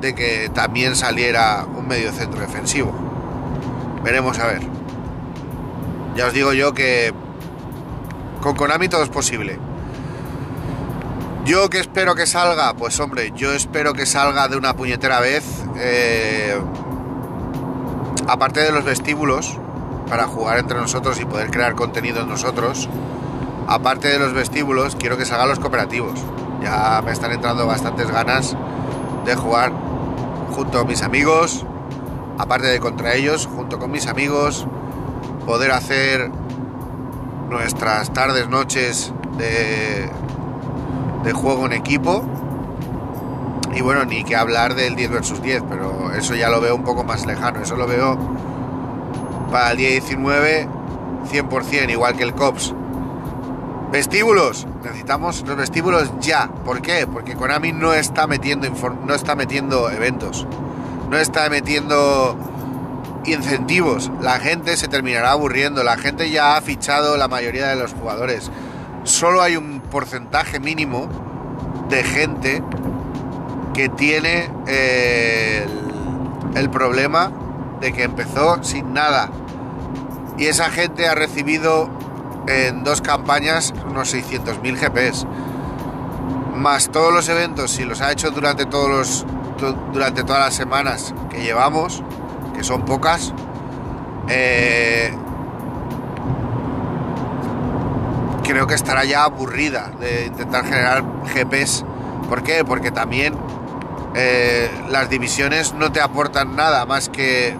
de 0.00 0.14
que 0.14 0.50
también 0.52 0.96
saliera 0.96 1.64
un 1.64 1.88
medio 1.88 2.12
centro 2.12 2.40
defensivo. 2.40 2.92
Veremos 4.02 4.38
a 4.38 4.46
ver. 4.46 4.62
Ya 6.16 6.26
os 6.26 6.32
digo 6.32 6.52
yo 6.52 6.74
que 6.74 7.12
con 8.40 8.56
Konami 8.56 8.88
todo 8.88 9.02
es 9.02 9.08
posible. 9.08 9.58
Yo 11.44 11.70
que 11.70 11.78
espero 11.80 12.14
que 12.14 12.26
salga, 12.26 12.74
pues 12.74 12.98
hombre, 13.00 13.32
yo 13.34 13.52
espero 13.52 13.94
que 13.94 14.04
salga 14.04 14.48
de 14.48 14.56
una 14.56 14.74
puñetera 14.74 15.20
vez. 15.20 15.44
Eh, 15.76 16.60
aparte 18.28 18.60
de 18.60 18.70
los 18.70 18.84
vestíbulos, 18.84 19.58
para 20.08 20.26
jugar 20.26 20.58
entre 20.58 20.78
nosotros 20.78 21.20
y 21.20 21.24
poder 21.24 21.50
crear 21.50 21.74
contenido 21.74 22.20
en 22.20 22.28
nosotros. 22.28 22.88
Aparte 23.66 24.08
de 24.08 24.18
los 24.18 24.32
vestíbulos, 24.32 24.96
quiero 24.96 25.16
que 25.16 25.24
salgan 25.24 25.48
los 25.48 25.58
cooperativos. 25.58 26.20
Ya 26.62 27.02
me 27.04 27.12
están 27.12 27.32
entrando 27.32 27.66
bastantes 27.66 28.10
ganas 28.10 28.56
de 29.24 29.34
jugar 29.34 29.72
junto 30.54 30.80
a 30.80 30.84
mis 30.84 31.02
amigos, 31.02 31.64
aparte 32.38 32.66
de 32.66 32.80
contra 32.80 33.14
ellos, 33.14 33.46
junto 33.46 33.78
con 33.78 33.90
mis 33.90 34.06
amigos, 34.06 34.66
poder 35.46 35.72
hacer 35.72 36.30
nuestras 37.48 38.12
tardes, 38.12 38.48
noches 38.48 39.12
de, 39.36 40.10
de 41.24 41.32
juego 41.32 41.66
en 41.66 41.72
equipo. 41.72 42.24
Y 43.74 43.80
bueno, 43.80 44.04
ni 44.04 44.24
que 44.24 44.36
hablar 44.36 44.74
del 44.74 44.96
10 44.96 45.10
versus 45.10 45.42
10, 45.42 45.64
pero 45.68 46.12
eso 46.12 46.34
ya 46.34 46.48
lo 46.48 46.60
veo 46.60 46.74
un 46.74 46.84
poco 46.84 47.04
más 47.04 47.26
lejano. 47.26 47.60
Eso 47.62 47.76
lo 47.76 47.86
veo 47.86 48.18
para 49.50 49.72
el 49.72 49.78
día 49.78 49.90
19 49.90 50.68
100%, 51.30 51.90
igual 51.90 52.16
que 52.16 52.24
el 52.24 52.34
COPS. 52.34 52.74
Vestíbulos, 53.92 54.66
necesitamos 54.82 55.44
los 55.46 55.56
vestíbulos 55.56 56.12
ya. 56.20 56.48
¿Por 56.48 56.82
qué? 56.82 57.06
Porque 57.06 57.34
Konami 57.34 57.72
no 57.72 57.94
está 57.94 58.26
metiendo 58.26 58.68
no 59.06 59.14
está 59.14 59.34
metiendo 59.34 59.90
eventos, 59.90 60.46
no 61.10 61.16
está 61.16 61.48
metiendo 61.48 62.36
incentivos. 63.24 64.10
La 64.20 64.40
gente 64.40 64.76
se 64.76 64.88
terminará 64.88 65.32
aburriendo, 65.32 65.84
la 65.84 65.96
gente 65.96 66.30
ya 66.30 66.56
ha 66.56 66.60
fichado 66.60 67.16
la 67.16 67.28
mayoría 67.28 67.68
de 67.68 67.76
los 67.76 67.94
jugadores. 67.94 68.50
Solo 69.04 69.40
hay 69.42 69.56
un 69.56 69.80
porcentaje 69.80 70.60
mínimo 70.60 71.08
de 71.88 72.04
gente 72.04 72.62
que 73.74 73.88
tiene 73.88 74.50
eh, 74.66 75.66
el, 76.54 76.58
el 76.58 76.70
problema 76.70 77.30
de 77.80 77.92
que 77.92 78.04
empezó 78.04 78.62
sin 78.62 78.92
nada. 78.92 79.30
Y 80.36 80.46
esa 80.46 80.70
gente 80.70 81.08
ha 81.08 81.14
recibido 81.14 81.90
en 82.48 82.84
dos 82.84 83.00
campañas 83.00 83.74
unos 83.88 84.14
600.000 84.14 84.76
GPs. 84.76 85.26
Más 86.54 86.90
todos 86.90 87.12
los 87.12 87.28
eventos, 87.28 87.70
si 87.70 87.84
los 87.84 88.00
ha 88.00 88.10
hecho 88.10 88.30
durante, 88.30 88.66
todos 88.66 88.88
los, 88.88 89.26
durante 89.92 90.24
todas 90.24 90.40
las 90.40 90.54
semanas 90.54 91.14
que 91.30 91.42
llevamos, 91.42 92.02
que 92.54 92.64
son 92.64 92.84
pocas, 92.84 93.32
eh, 94.28 95.12
creo 98.42 98.66
que 98.66 98.74
estará 98.74 99.04
ya 99.04 99.24
aburrida 99.24 99.90
de 100.00 100.26
intentar 100.26 100.64
generar 100.64 101.04
GPs. 101.34 101.84
¿Por 102.28 102.42
qué? 102.42 102.64
Porque 102.64 102.90
también 102.90 103.34
eh, 104.14 104.70
las 104.88 105.10
divisiones 105.10 105.74
no 105.74 105.92
te 105.92 106.00
aportan 106.00 106.56
nada 106.56 106.86
más 106.86 107.08
que 107.08 107.56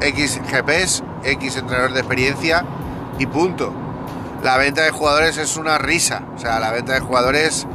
X 0.00 0.40
GPs, 0.50 1.02
X 1.24 1.56
entrenador 1.56 1.92
de 1.92 2.00
experiencia 2.00 2.64
y 3.18 3.26
punto 3.26 3.72
la 4.42 4.56
venta 4.56 4.82
de 4.82 4.90
jugadores 4.90 5.38
es 5.38 5.56
una 5.56 5.78
risa. 5.78 6.24
O 6.34 6.38
sea, 6.38 6.58
la 6.58 6.72
venta 6.72 6.94
de 6.94 7.00
jugadores 7.00 7.66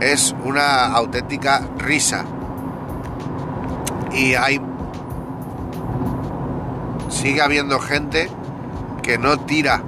es 0.00 0.34
una 0.44 0.86
auténtica 0.86 1.62
risa. 1.78 2.24
Y 4.12 4.34
hay. 4.34 4.60
Sigue 7.08 7.40
habiendo 7.42 7.78
gente 7.78 8.28
que 9.02 9.18
no 9.18 9.38
tira 9.38 9.82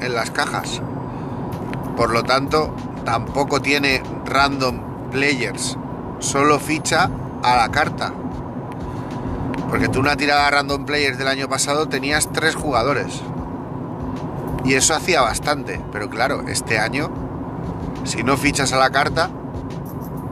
en 0.00 0.14
las 0.14 0.30
cajas. 0.30 0.80
Por 1.96 2.10
lo 2.10 2.22
tanto, 2.22 2.72
tampoco 3.04 3.60
tiene 3.60 4.00
random 4.26 5.10
players. 5.10 5.76
Solo 6.22 6.60
ficha 6.60 7.10
a 7.42 7.56
la 7.56 7.68
carta. 7.70 8.12
Porque 9.68 9.88
tú 9.88 9.98
una 9.98 10.16
tirada 10.16 10.48
random 10.48 10.86
players 10.86 11.18
del 11.18 11.26
año 11.26 11.48
pasado 11.48 11.88
tenías 11.88 12.30
tres 12.32 12.54
jugadores. 12.54 13.20
Y 14.64 14.74
eso 14.74 14.94
hacía 14.94 15.20
bastante, 15.20 15.80
pero 15.90 16.08
claro, 16.08 16.44
este 16.46 16.78
año, 16.78 17.10
si 18.04 18.22
no 18.22 18.36
fichas 18.36 18.72
a 18.72 18.78
la 18.78 18.90
carta, 18.90 19.30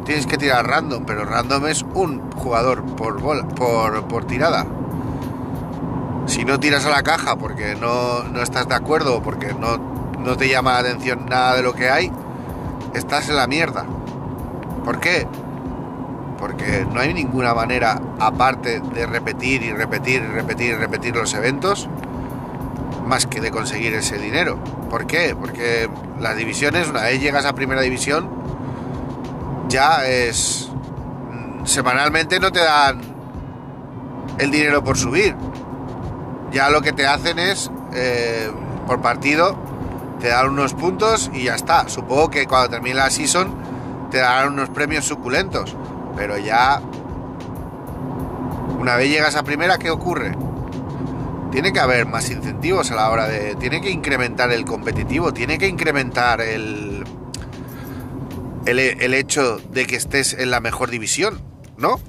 tienes 0.04 0.26
que 0.26 0.38
tirar 0.38 0.64
random, 0.68 1.04
pero 1.04 1.24
random 1.24 1.66
es 1.66 1.84
un 1.94 2.30
jugador 2.36 2.84
por, 2.94 3.20
por, 3.20 4.04
por 4.06 4.24
tirada. 4.26 4.66
Si 6.26 6.44
no 6.44 6.60
tiras 6.60 6.86
a 6.86 6.90
la 6.90 7.02
caja 7.02 7.34
porque 7.34 7.74
no, 7.74 8.22
no 8.22 8.40
estás 8.40 8.68
de 8.68 8.76
acuerdo 8.76 9.16
o 9.16 9.22
porque 9.22 9.54
no, 9.54 9.78
no 10.20 10.36
te 10.36 10.48
llama 10.48 10.74
la 10.74 10.78
atención 10.78 11.26
nada 11.26 11.56
de 11.56 11.62
lo 11.64 11.74
que 11.74 11.90
hay, 11.90 12.12
estás 12.94 13.28
en 13.28 13.34
la 13.34 13.48
mierda. 13.48 13.84
¿Por 14.84 15.00
qué? 15.00 15.26
Porque 16.40 16.86
no 16.90 17.00
hay 17.00 17.12
ninguna 17.14 17.54
manera, 17.54 18.00
aparte 18.18 18.80
de 18.80 19.06
repetir 19.06 19.62
y 19.62 19.72
repetir 19.72 20.22
y 20.22 20.26
repetir 20.26 20.70
y 20.70 20.74
repetir 20.74 21.14
los 21.14 21.34
eventos, 21.34 21.88
más 23.06 23.26
que 23.26 23.40
de 23.40 23.50
conseguir 23.50 23.94
ese 23.94 24.18
dinero. 24.18 24.58
¿Por 24.88 25.06
qué? 25.06 25.36
Porque 25.38 25.88
las 26.18 26.36
divisiones, 26.36 26.88
una 26.88 27.02
vez 27.02 27.20
llegas 27.20 27.44
a 27.44 27.54
primera 27.54 27.82
división, 27.82 28.30
ya 29.68 30.06
es... 30.06 30.70
Semanalmente 31.64 32.40
no 32.40 32.50
te 32.50 32.60
dan 32.60 33.00
el 34.38 34.50
dinero 34.50 34.82
por 34.82 34.96
subir. 34.96 35.36
Ya 36.52 36.70
lo 36.70 36.80
que 36.80 36.92
te 36.92 37.06
hacen 37.06 37.38
es, 37.38 37.70
eh, 37.92 38.50
por 38.86 39.02
partido, 39.02 39.56
te 40.20 40.28
dan 40.28 40.48
unos 40.48 40.74
puntos 40.74 41.30
y 41.32 41.44
ya 41.44 41.54
está. 41.54 41.88
Supongo 41.88 42.30
que 42.30 42.46
cuando 42.46 42.70
termine 42.70 42.96
la 42.96 43.10
season 43.10 43.54
te 44.10 44.18
darán 44.18 44.54
unos 44.54 44.70
premios 44.70 45.04
suculentos. 45.04 45.76
Pero 46.16 46.38
ya, 46.38 46.80
una 48.78 48.96
vez 48.96 49.10
llegas 49.10 49.36
a 49.36 49.42
primera, 49.42 49.78
¿qué 49.78 49.90
ocurre? 49.90 50.34
tiene 51.50 51.72
que 51.72 51.80
haber 51.80 52.06
más 52.06 52.30
incentivos 52.30 52.90
a 52.90 52.96
la 52.96 53.10
hora 53.10 53.26
de... 53.26 53.54
Tiene 53.56 53.80
que 53.80 53.90
incrementar 53.90 54.52
el 54.52 54.64
competitivo, 54.64 55.32
tiene 55.32 55.58
que 55.58 55.66
incrementar 55.66 56.40
el, 56.40 57.04
el, 58.66 59.14
hecho 59.14 59.58
de 59.58 59.86
que 59.86 59.96
estés 59.96 60.34
en 60.34 60.50
la 60.50 60.60
mejor 60.60 60.90
división, 60.90 61.40
¿no? 61.76 62.00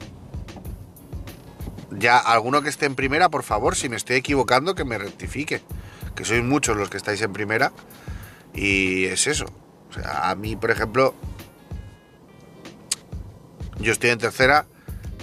Ya, 1.91 2.17
alguno 2.17 2.61
que 2.61 2.69
esté 2.69 2.85
en 2.85 2.95
primera, 2.95 3.29
por 3.29 3.43
favor, 3.43 3.75
si 3.75 3.89
me 3.89 3.95
estoy 3.95 4.17
equivocando, 4.17 4.75
que 4.75 4.85
me 4.85 4.97
rectifique. 4.97 5.61
que 6.15 6.25
sois 6.25 6.43
muchos 6.43 6.77
los 6.77 6.89
que 6.89 6.97
estáis 6.97 7.21
en 7.21 7.33
primera 7.33 7.71
y 8.53 9.05
es 9.05 9.27
eso. 9.27 9.45
O 9.89 9.93
sea, 9.93 10.29
a 10.29 10.35
mí, 10.35 10.55
por 10.55 10.71
ejemplo, 10.71 11.15
yo 13.79 13.91
estoy 13.91 14.09
en 14.11 14.19
tercera 14.19 14.65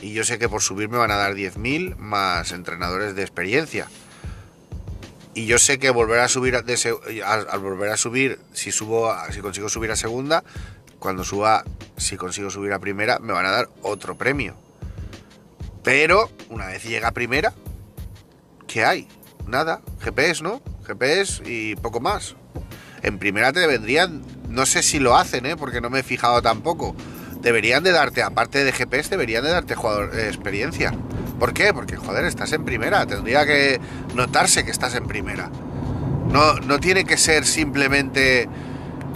y 0.01 0.13
yo 0.13 0.25
sé 0.25 0.39
que 0.39 0.49
por 0.49 0.63
subir 0.63 0.89
me 0.89 0.99
van 0.99 1.11
a 1.11 1.17
dar 1.17 1.35
10.000 1.35 1.97
más 1.97 2.53
entrenadores 2.53 3.15
de 3.15 3.23
experiencia. 3.23 3.89
Y 5.35 5.47
yo 5.47 5.59
sé 5.59 5.79
que 5.79 5.91
volver 5.91 6.21
a 6.21 6.29
subir 6.29 6.61
de, 6.63 7.23
al, 7.25 7.59
volver 7.61 7.91
a 7.91 7.97
subir, 7.97 8.41
si 8.53 8.73
subo, 8.73 9.15
si 9.31 9.41
consigo 9.41 9.69
subir 9.69 9.91
a 9.91 9.97
segunda, 9.97 10.43
cuando 10.99 11.23
suba, 11.23 11.65
si 11.97 12.17
consigo 12.17 12.51
subir 12.51 12.73
a 12.73 12.79
primera, 12.79 13.19
me 13.21 13.33
van 13.33 13.47
a 13.47 13.51
dar 13.51 13.69
otro 13.83 14.17
premio. 14.17 14.57
Pero 15.85 16.31
una 16.49 16.67
vez 16.67 16.83
llega 16.85 17.09
a 17.09 17.13
primera, 17.13 17.55
¿qué 18.67 18.85
hay? 18.85 19.09
Nada, 19.47 19.81
GPS, 20.01 20.43
¿no? 20.43 20.61
GPS 20.87 21.43
y 21.45 21.77
poco 21.77 22.01
más. 22.01 22.35
En 23.03 23.19
primera 23.19 23.53
te 23.53 23.67
vendrían, 23.67 24.25
no 24.49 24.67
sé 24.67 24.83
si 24.83 24.99
lo 24.99 25.17
hacen, 25.17 25.47
¿eh? 25.47 25.57
porque 25.57 25.81
no 25.81 25.89
me 25.89 26.01
he 26.01 26.03
fijado 26.03 26.43
tampoco. 26.43 26.97
Deberían 27.41 27.85
de 27.85 27.93
darte, 27.93 28.23
aparte 28.23 28.65
de 28.65 28.73
GPS, 28.73 29.11
deberían 29.11 29.45
de 29.45 29.51
darte 29.51 29.75
jugador, 29.75 30.11
eh, 30.15 30.27
experiencia. 30.27 30.93
¿Por 31.39 31.53
qué? 31.53 31.73
Porque, 31.73 31.97
joder, 31.97 32.25
estás 32.25 32.53
en 32.53 32.65
primera. 32.65 33.07
Tendría 33.07 33.47
que 33.47 33.81
notarse 34.15 34.65
que 34.65 34.71
estás 34.71 34.95
en 34.95 35.07
primera. 35.07 35.51
No, 36.31 36.55
no 36.55 36.79
tiene 36.81 37.05
que 37.05 37.17
ser 37.17 37.47
simplemente 37.47 38.49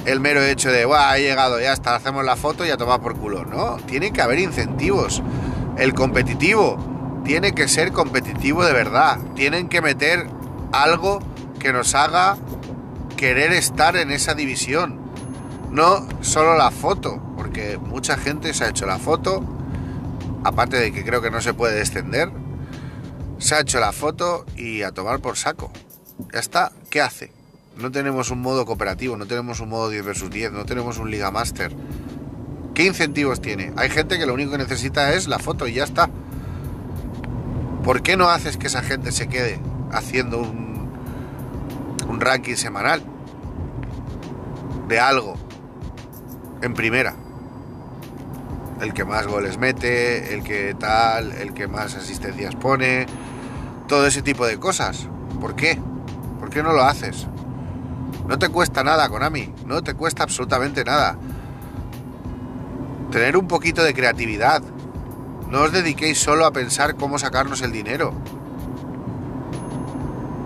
el 0.04 0.20
mero 0.20 0.42
hecho 0.42 0.70
de, 0.70 0.84
Buah, 0.84 1.12
ha 1.12 1.18
llegado, 1.18 1.60
ya 1.60 1.72
está, 1.72 1.94
hacemos 1.94 2.24
la 2.24 2.36
foto 2.36 2.64
y 2.64 2.70
a 2.70 2.76
tomar 2.76 3.00
por 3.00 3.16
culo. 3.16 3.44
No, 3.44 3.76
tiene 3.86 4.12
que 4.12 4.22
haber 4.22 4.38
incentivos. 4.38 5.22
El 5.76 5.94
competitivo 5.94 7.22
tiene 7.24 7.52
que 7.52 7.68
ser 7.68 7.92
competitivo 7.92 8.64
de 8.64 8.72
verdad. 8.72 9.18
Tienen 9.34 9.68
que 9.68 9.80
meter 9.80 10.26
algo 10.72 11.20
que 11.58 11.72
nos 11.72 11.94
haga 11.94 12.36
querer 13.16 13.52
estar 13.52 13.96
en 13.96 14.10
esa 14.10 14.34
división. 14.34 15.00
No 15.70 16.06
solo 16.20 16.56
la 16.56 16.70
foto, 16.70 17.20
porque 17.52 17.76
mucha 17.76 18.16
gente 18.16 18.54
se 18.54 18.64
ha 18.64 18.70
hecho 18.70 18.86
la 18.86 18.98
foto, 18.98 19.44
aparte 20.42 20.78
de 20.78 20.90
que 20.90 21.04
creo 21.04 21.20
que 21.20 21.30
no 21.30 21.42
se 21.42 21.52
puede 21.52 21.74
descender, 21.74 22.30
se 23.36 23.54
ha 23.54 23.60
hecho 23.60 23.78
la 23.78 23.92
foto 23.92 24.46
y 24.56 24.80
a 24.80 24.92
tomar 24.92 25.20
por 25.20 25.36
saco. 25.36 25.70
Ya 26.32 26.40
está, 26.40 26.72
¿qué 26.88 27.02
hace? 27.02 27.30
No 27.76 27.92
tenemos 27.92 28.30
un 28.30 28.40
modo 28.40 28.64
cooperativo, 28.64 29.18
no 29.18 29.26
tenemos 29.26 29.60
un 29.60 29.68
modo 29.68 29.90
10 29.90 30.02
versus 30.02 30.30
10, 30.30 30.52
no 30.52 30.64
tenemos 30.64 30.96
un 30.96 31.10
Liga 31.10 31.30
Master. 31.30 31.76
¿Qué 32.72 32.86
incentivos 32.86 33.42
tiene? 33.42 33.74
Hay 33.76 33.90
gente 33.90 34.18
que 34.18 34.24
lo 34.24 34.32
único 34.32 34.52
que 34.52 34.58
necesita 34.58 35.12
es 35.12 35.28
la 35.28 35.38
foto 35.38 35.68
y 35.68 35.74
ya 35.74 35.84
está. 35.84 36.08
¿Por 37.84 38.00
qué 38.00 38.16
no 38.16 38.30
haces 38.30 38.56
que 38.56 38.68
esa 38.68 38.80
gente 38.80 39.12
se 39.12 39.28
quede 39.28 39.60
haciendo 39.90 40.38
un, 40.38 40.90
un 42.08 42.18
ranking 42.18 42.54
semanal 42.54 43.02
de 44.88 44.98
algo 44.98 45.34
en 46.62 46.72
primera? 46.72 47.14
El 48.82 48.92
que 48.92 49.04
más 49.04 49.28
goles 49.28 49.58
mete, 49.58 50.34
el 50.34 50.42
que 50.42 50.74
tal, 50.74 51.30
el 51.30 51.54
que 51.54 51.68
más 51.68 51.94
asistencias 51.94 52.56
pone, 52.56 53.06
todo 53.86 54.08
ese 54.08 54.22
tipo 54.22 54.44
de 54.44 54.58
cosas. 54.58 55.08
¿Por 55.40 55.54
qué? 55.54 55.80
¿Por 56.40 56.50
qué 56.50 56.64
no 56.64 56.72
lo 56.72 56.82
haces? 56.82 57.28
No 58.26 58.40
te 58.40 58.48
cuesta 58.48 58.82
nada, 58.82 59.08
Konami. 59.08 59.54
No 59.66 59.84
te 59.84 59.94
cuesta 59.94 60.24
absolutamente 60.24 60.84
nada. 60.84 61.16
Tener 63.12 63.36
un 63.36 63.46
poquito 63.46 63.84
de 63.84 63.94
creatividad. 63.94 64.62
No 65.48 65.60
os 65.60 65.70
dediquéis 65.70 66.18
solo 66.18 66.44
a 66.44 66.52
pensar 66.52 66.96
cómo 66.96 67.20
sacarnos 67.20 67.62
el 67.62 67.70
dinero. 67.70 68.12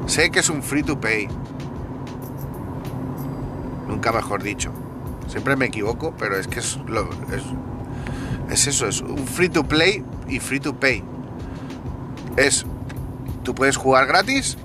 Sé 0.04 0.30
que 0.30 0.40
es 0.40 0.50
un 0.50 0.62
free 0.62 0.82
to 0.82 1.00
pay. 1.00 1.26
Nunca 3.88 4.12
mejor 4.12 4.42
dicho. 4.42 4.72
Siempre 5.26 5.56
me 5.56 5.66
equivoco, 5.66 6.14
pero 6.18 6.36
es 6.36 6.46
que 6.48 6.60
es, 6.60 6.76
lo, 6.86 7.08
es, 7.32 7.44
eso, 8.50 8.86
es 8.86 9.00
un 9.00 9.26
free 9.26 9.48
to 9.48 9.64
play 9.64 10.04
y 10.28 10.38
free 10.40 10.60
to 10.60 10.78
pay. 10.78 11.02
Es, 12.36 12.64
tú 13.42 13.54
puedes 13.54 13.76
jugar 13.76 14.06
gratis 14.06 14.56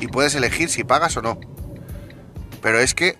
y 0.00 0.06
puedes 0.08 0.34
elegir 0.34 0.68
si 0.68 0.84
pagas 0.84 1.16
o 1.16 1.22
no. 1.22 1.38
Pero 2.62 2.78
es 2.78 2.94
que, 2.94 3.18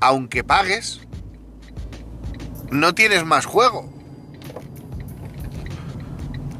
aunque 0.00 0.42
pagues, 0.44 1.00
no 2.70 2.94
tienes 2.94 3.24
más 3.24 3.46
juego. 3.46 3.88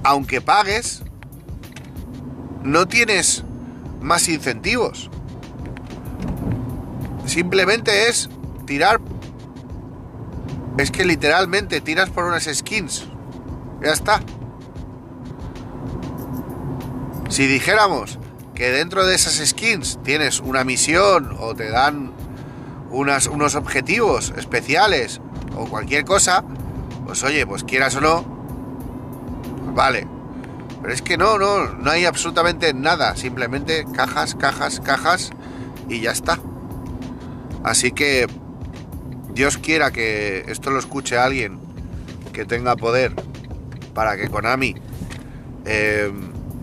Aunque 0.05 0.41
pagues, 0.41 1.03
no 2.63 2.87
tienes 2.87 3.45
más 4.01 4.29
incentivos. 4.29 5.11
Simplemente 7.27 8.09
es 8.09 8.29
tirar... 8.67 9.01
Es 10.79 10.91
que 10.91 11.05
literalmente 11.05 11.81
tiras 11.81 12.11
por 12.11 12.25
unas 12.25 12.45
skins. 12.45 13.07
Ya 13.83 13.93
está. 13.93 14.21
Si 17.29 17.47
dijéramos 17.47 18.19
que 18.55 18.71
dentro 18.71 19.07
de 19.07 19.15
esas 19.15 19.35
skins 19.47 19.99
tienes 20.03 20.41
una 20.41 20.65
misión 20.65 21.37
o 21.39 21.55
te 21.55 21.71
dan 21.71 22.13
unos 22.91 23.55
objetivos 23.55 24.33
especiales 24.37 25.21
o 25.57 25.67
cualquier 25.67 26.05
cosa, 26.05 26.45
pues 27.05 27.23
oye, 27.25 27.47
pues 27.47 27.65
quieras 27.65 27.97
o 27.97 28.01
no, 28.01 28.25
vale. 29.75 30.07
Pero 30.81 30.93
es 30.93 31.03
que 31.03 31.17
no, 31.17 31.39
no, 31.39 31.73
no 31.73 31.91
hay 31.91 32.05
absolutamente 32.05 32.73
nada, 32.75 33.17
simplemente 33.17 33.87
cajas, 33.93 34.35
cajas, 34.35 34.81
cajas 34.81 35.31
y 35.89 36.01
ya 36.01 36.13
está. 36.13 36.39
Así 37.65 37.91
que 37.93 38.27
Dios 39.37 39.59
quiera 39.59 39.91
que 39.91 40.47
esto 40.49 40.71
lo 40.71 40.79
escuche 40.79 41.19
alguien 41.19 41.61
que 42.33 42.47
tenga 42.47 42.75
poder 42.75 43.13
para 43.93 44.17
que 44.17 44.31
Konami 44.31 44.75
eh, 45.67 46.11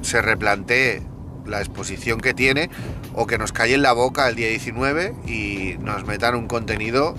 se 0.01 0.23
replantee 0.23 1.03
la 1.45 1.59
exposición 1.59 2.19
que 2.19 2.33
tiene 2.33 2.71
o 3.13 3.27
que 3.27 3.37
nos 3.37 3.51
calle 3.51 3.75
en 3.75 3.83
la 3.83 3.93
boca 3.93 4.27
el 4.27 4.35
día 4.35 4.47
19 4.47 5.13
y 5.27 5.75
nos 5.81 6.03
metan 6.05 6.33
un 6.33 6.47
contenido 6.47 7.13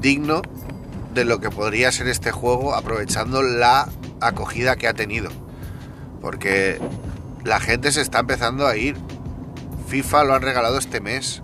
digno 0.00 0.40
de 1.12 1.26
lo 1.26 1.38
que 1.38 1.50
podría 1.50 1.92
ser 1.92 2.08
este 2.08 2.30
juego 2.30 2.74
aprovechando 2.74 3.42
la 3.42 3.90
acogida 4.22 4.76
que 4.76 4.88
ha 4.88 4.94
tenido. 4.94 5.28
Porque 6.22 6.80
la 7.44 7.60
gente 7.60 7.92
se 7.92 8.00
está 8.00 8.20
empezando 8.20 8.66
a 8.66 8.74
ir. 8.78 8.96
FIFA 9.88 10.24
lo 10.24 10.32
han 10.32 10.40
regalado 10.40 10.78
este 10.78 11.02
mes. 11.02 11.42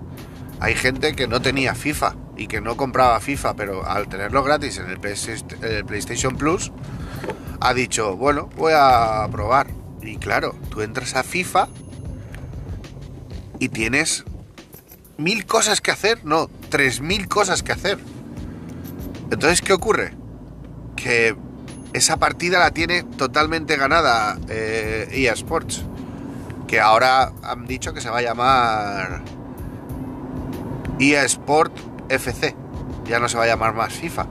Hay 0.60 0.74
gente 0.74 1.14
que 1.14 1.28
no 1.28 1.42
tenía 1.42 1.74
FIFA 1.74 2.23
y 2.36 2.46
que 2.46 2.60
no 2.60 2.76
compraba 2.76 3.20
FIFA, 3.20 3.54
pero 3.54 3.86
al 3.86 4.08
tenerlo 4.08 4.42
gratis 4.42 4.78
en 4.78 4.90
el, 4.90 4.98
PlayStation 4.98 6.36
Plus, 6.36 6.72
ha 7.60 7.74
dicho, 7.74 8.16
bueno, 8.16 8.48
voy 8.56 8.72
a 8.76 9.26
probar. 9.30 9.68
Y 10.02 10.16
claro, 10.16 10.54
tú 10.70 10.82
entras 10.82 11.14
a 11.14 11.22
FIFA 11.22 11.68
y 13.58 13.68
tienes 13.68 14.24
mil 15.16 15.46
cosas 15.46 15.80
que 15.80 15.90
hacer, 15.90 16.24
no, 16.24 16.50
tres 16.68 17.00
mil 17.00 17.28
cosas 17.28 17.62
que 17.62 17.72
hacer. 17.72 17.98
Entonces, 19.30 19.62
¿qué 19.62 19.72
ocurre? 19.72 20.12
Que 20.96 21.36
esa 21.92 22.18
partida 22.18 22.58
la 22.58 22.72
tiene 22.72 23.04
totalmente 23.04 23.76
ganada 23.76 24.38
eh, 24.48 25.08
EA 25.12 25.32
Sports, 25.32 25.82
que 26.66 26.80
ahora 26.80 27.32
han 27.42 27.66
dicho 27.66 27.94
que 27.94 28.00
se 28.00 28.10
va 28.10 28.18
a 28.18 28.22
llamar 28.22 29.22
EA 30.98 31.24
Sport 31.24 31.93
FC, 32.08 32.54
ya 33.04 33.18
no 33.18 33.28
se 33.28 33.36
va 33.36 33.44
a 33.44 33.46
llamar 33.46 33.74
más 33.74 33.92
FIFA. 33.92 34.26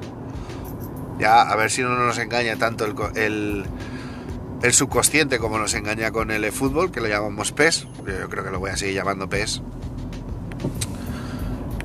Ya, 1.19 1.41
a 1.41 1.55
ver 1.55 1.69
si 1.69 1.81
no 1.81 1.89
nos 1.89 2.17
engaña 2.17 2.55
tanto 2.55 2.85
el, 2.85 2.95
el 3.15 3.65
el 4.63 4.73
subconsciente 4.73 5.39
como 5.39 5.59
nos 5.59 5.73
engaña 5.73 6.11
con 6.11 6.31
el 6.31 6.49
fútbol, 6.53 6.89
que 6.89 7.01
lo 7.01 7.09
llamamos 7.09 7.51
PES, 7.51 7.85
yo 8.07 8.29
creo 8.29 8.45
que 8.45 8.49
lo 8.49 8.59
voy 8.59 8.71
a 8.71 8.77
seguir 8.77 8.95
llamando 8.95 9.27
PES. 9.27 9.61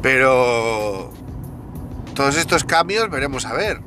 Pero 0.01 1.13
todos 2.15 2.37
estos 2.37 2.63
cambios 2.63 3.11
veremos 3.11 3.47
a 3.47 3.53
ver. 3.53 3.81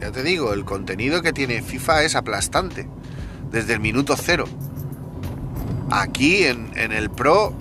Ya 0.00 0.12
te 0.12 0.22
digo, 0.22 0.52
el 0.52 0.66
contenido 0.66 1.22
que 1.22 1.32
tiene 1.32 1.62
FIFA 1.62 2.04
es 2.04 2.14
aplastante, 2.14 2.86
desde 3.50 3.72
el 3.72 3.80
minuto 3.80 4.14
cero. 4.18 4.44
Aquí 5.90 6.44
en, 6.44 6.74
el 6.76 7.08
Pro, 7.08 7.54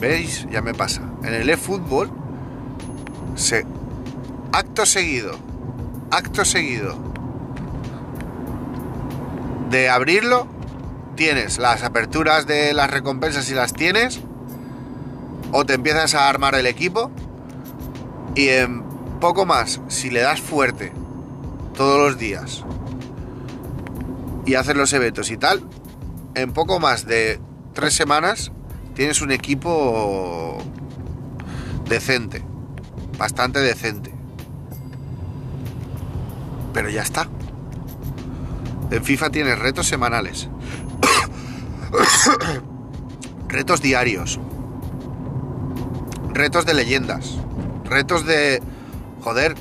¿veis? 0.00 0.46
Ya 0.50 0.62
me 0.62 0.72
pasa. 0.72 1.02
En 1.22 1.34
el 1.34 1.50
eFootball, 1.50 2.10
acto 4.52 4.84
seguido, 4.84 5.32
acto 6.10 6.44
seguido, 6.44 6.96
de 9.70 9.88
abrirlo, 9.88 10.46
tienes 11.16 11.58
las 11.58 11.82
aperturas 11.82 12.46
de 12.46 12.74
las 12.74 12.90
recompensas 12.90 13.46
si 13.46 13.54
las 13.54 13.72
tienes, 13.72 14.20
o 15.52 15.64
te 15.64 15.74
empiezas 15.74 16.14
a 16.14 16.28
armar 16.28 16.54
el 16.54 16.66
equipo, 16.66 17.10
y 18.34 18.48
en 18.48 18.82
poco 19.20 19.46
más, 19.46 19.80
si 19.88 20.10
le 20.10 20.20
das 20.20 20.40
fuerte 20.40 20.92
todos 21.76 21.98
los 21.98 22.18
días 22.18 22.64
y 24.44 24.54
haces 24.54 24.76
los 24.76 24.92
eventos 24.92 25.30
y 25.30 25.36
tal, 25.36 25.62
en 26.34 26.52
poco 26.52 26.78
más 26.78 27.06
de 27.06 27.40
tres 27.72 27.94
semanas 27.94 28.52
tienes 28.94 29.20
un 29.22 29.30
equipo 29.30 30.58
decente, 31.88 32.42
bastante 33.20 33.60
decente. 33.60 34.14
Pero 36.72 36.88
ya 36.88 37.02
está. 37.02 37.28
En 38.90 39.04
FIFA 39.04 39.28
tienes 39.28 39.58
retos 39.58 39.86
semanales. 39.86 40.48
retos 43.48 43.82
diarios. 43.82 44.40
Retos 46.32 46.64
de 46.64 46.72
leyendas. 46.72 47.36
Retos 47.84 48.24
de... 48.24 48.62
Joder, 49.20 49.54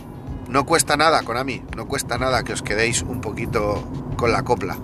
no 0.48 0.66
cuesta 0.66 0.96
nada, 0.96 1.22
Konami. 1.24 1.62
No 1.76 1.86
cuesta 1.86 2.18
nada 2.18 2.44
que 2.44 2.54
os 2.54 2.62
quedéis 2.62 3.02
un 3.02 3.20
poquito 3.20 3.84
con 4.16 4.32
la 4.32 4.44
copla. 4.44 4.78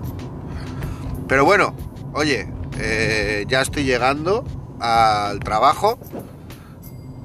Pero 1.28 1.46
bueno, 1.46 1.74
oye, 2.12 2.52
eh, 2.78 3.46
ya 3.48 3.62
estoy 3.62 3.84
llegando 3.84 4.44
al 4.80 5.40
trabajo. 5.40 5.98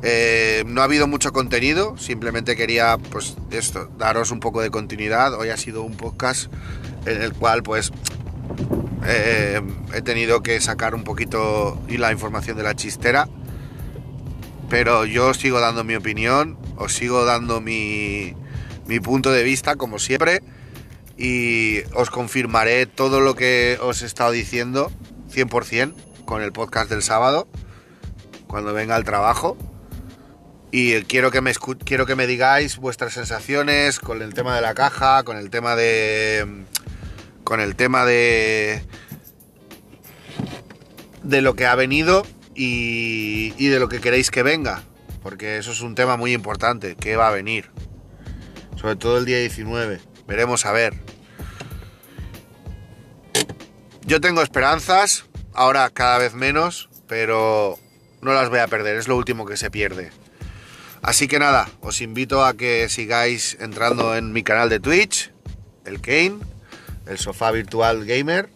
Eh, 0.03 0.63
no 0.65 0.81
ha 0.81 0.85
habido 0.85 1.07
mucho 1.07 1.31
contenido, 1.31 1.95
simplemente 1.97 2.55
quería 2.55 2.97
pues 2.97 3.37
esto, 3.51 3.87
daros 3.97 4.31
un 4.31 4.39
poco 4.39 4.61
de 4.61 4.71
continuidad. 4.71 5.33
Hoy 5.35 5.49
ha 5.49 5.57
sido 5.57 5.83
un 5.83 5.95
podcast 5.95 6.51
en 7.05 7.21
el 7.21 7.33
cual 7.33 7.61
pues 7.61 7.91
eh, 9.05 9.61
he 9.93 10.01
tenido 10.01 10.41
que 10.41 10.59
sacar 10.59 10.95
un 10.95 11.03
poquito 11.03 11.79
la 11.87 12.11
información 12.11 12.57
de 12.57 12.63
la 12.63 12.75
chistera. 12.75 13.29
Pero 14.69 15.05
yo 15.05 15.33
sigo 15.33 15.59
dando 15.59 15.83
mi 15.83 15.95
opinión, 15.95 16.57
os 16.77 16.93
sigo 16.93 17.25
dando 17.25 17.61
mi, 17.61 18.33
mi 18.87 18.99
punto 18.99 19.31
de 19.31 19.43
vista 19.43 19.75
como 19.75 19.99
siempre 19.99 20.41
y 21.17 21.81
os 21.93 22.09
confirmaré 22.09 22.85
todo 22.85 23.19
lo 23.19 23.35
que 23.35 23.77
os 23.81 24.01
he 24.01 24.05
estado 24.05 24.31
diciendo 24.31 24.91
100% 25.31 25.93
con 26.25 26.41
el 26.41 26.53
podcast 26.53 26.89
del 26.89 27.03
sábado 27.03 27.47
cuando 28.47 28.73
venga 28.73 28.95
al 28.95 29.03
trabajo 29.03 29.57
y 30.71 31.01
quiero 31.03 31.31
que 31.31 31.41
me 31.41 31.53
quiero 31.53 32.05
que 32.05 32.15
me 32.15 32.27
digáis 32.27 32.77
vuestras 32.77 33.13
sensaciones 33.13 33.99
con 33.99 34.21
el 34.21 34.33
tema 34.33 34.55
de 34.55 34.61
la 34.61 34.73
caja, 34.73 35.23
con 35.23 35.37
el 35.37 35.49
tema 35.49 35.75
de 35.75 36.65
con 37.43 37.59
el 37.59 37.75
tema 37.75 38.05
de 38.05 38.81
de 41.23 41.41
lo 41.41 41.55
que 41.55 41.65
ha 41.65 41.75
venido 41.75 42.25
y, 42.55 43.53
y 43.57 43.67
de 43.67 43.79
lo 43.79 43.89
que 43.89 43.99
queréis 43.99 44.31
que 44.31 44.43
venga, 44.43 44.83
porque 45.21 45.57
eso 45.57 45.71
es 45.71 45.81
un 45.81 45.95
tema 45.95 46.17
muy 46.17 46.33
importante, 46.33 46.95
que 46.95 47.15
va 47.15 47.27
a 47.27 47.31
venir. 47.31 47.69
Sobre 48.75 48.95
todo 48.95 49.17
el 49.19 49.25
día 49.25 49.37
19. 49.37 49.99
Veremos 50.27 50.65
a 50.65 50.71
ver. 50.71 50.95
Yo 54.05 54.19
tengo 54.19 54.41
esperanzas, 54.41 55.25
ahora 55.53 55.89
cada 55.91 56.17
vez 56.17 56.33
menos, 56.33 56.89
pero 57.07 57.77
no 58.21 58.33
las 58.33 58.49
voy 58.49 58.59
a 58.59 58.67
perder, 58.67 58.97
es 58.97 59.07
lo 59.07 59.15
último 59.15 59.45
que 59.45 59.57
se 59.57 59.69
pierde. 59.69 60.11
Así 61.01 61.27
que 61.27 61.39
nada, 61.39 61.67
os 61.81 62.01
invito 62.01 62.45
a 62.45 62.53
que 62.53 62.87
sigáis 62.87 63.57
entrando 63.59 64.15
en 64.15 64.33
mi 64.33 64.43
canal 64.43 64.69
de 64.69 64.79
Twitch, 64.79 65.31
el 65.85 65.99
Kane, 65.99 66.37
el 67.07 67.17
sofá 67.17 67.51
virtual 67.51 68.05
gamer. 68.05 68.49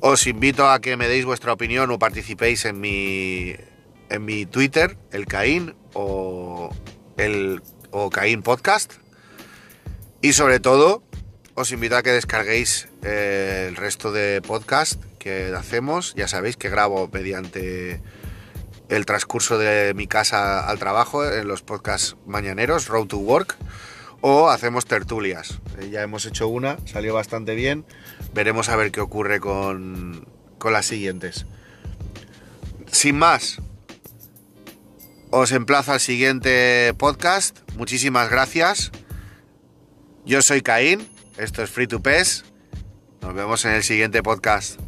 Os 0.00 0.26
invito 0.26 0.70
a 0.70 0.80
que 0.80 0.96
me 0.96 1.08
deis 1.08 1.24
vuestra 1.24 1.52
opinión 1.52 1.90
o 1.90 1.98
participéis 1.98 2.64
en 2.64 2.80
mi, 2.80 3.56
en 4.08 4.24
mi 4.24 4.46
Twitter, 4.46 4.96
el 5.10 5.26
Caín 5.26 5.74
o 5.92 6.70
el 7.16 7.60
o 7.90 8.10
Caín 8.10 8.42
Podcast. 8.42 8.94
Y 10.22 10.34
sobre 10.34 10.60
todo, 10.60 11.02
os 11.54 11.72
invito 11.72 11.96
a 11.96 12.02
que 12.02 12.12
descarguéis 12.12 12.88
eh, 13.02 13.66
el 13.68 13.76
resto 13.76 14.12
de 14.12 14.40
podcast 14.40 15.02
que 15.18 15.52
hacemos. 15.56 16.14
Ya 16.14 16.28
sabéis 16.28 16.56
que 16.56 16.70
grabo 16.70 17.10
mediante 17.12 18.00
el 18.90 19.06
transcurso 19.06 19.56
de 19.56 19.94
mi 19.94 20.06
casa 20.06 20.68
al 20.68 20.78
trabajo 20.78 21.24
en 21.24 21.46
los 21.46 21.62
podcasts 21.62 22.16
mañaneros, 22.26 22.88
Road 22.88 23.06
to 23.06 23.18
Work, 23.18 23.56
o 24.20 24.50
hacemos 24.50 24.84
tertulias. 24.84 25.60
Eh, 25.78 25.90
ya 25.90 26.02
hemos 26.02 26.26
hecho 26.26 26.48
una, 26.48 26.76
salió 26.86 27.14
bastante 27.14 27.54
bien. 27.54 27.86
Veremos 28.34 28.68
a 28.68 28.76
ver 28.76 28.90
qué 28.90 29.00
ocurre 29.00 29.40
con, 29.40 30.26
con 30.58 30.72
las 30.72 30.86
siguientes. 30.86 31.46
Sin 32.90 33.16
más, 33.16 33.58
os 35.30 35.52
emplazo 35.52 35.92
al 35.92 36.00
siguiente 36.00 36.92
podcast. 36.98 37.58
Muchísimas 37.76 38.28
gracias. 38.28 38.90
Yo 40.26 40.42
soy 40.42 40.62
Caín, 40.62 41.08
esto 41.38 41.62
es 41.62 41.70
Free 41.70 41.86
to 41.86 42.00
Pes. 42.00 42.44
Nos 43.22 43.34
vemos 43.34 43.64
en 43.64 43.72
el 43.72 43.84
siguiente 43.84 44.22
podcast. 44.22 44.80